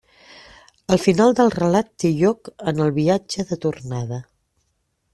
[0.95, 4.23] El final del relat té lloc en el viatge de tornada.